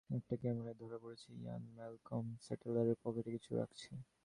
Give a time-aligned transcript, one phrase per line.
[0.17, 3.89] একটা ক্যামেরায় ধরা পড়েছে ইয়ান ম্যালকম, স্যাটলারের পকেটে কিছু রাখছে।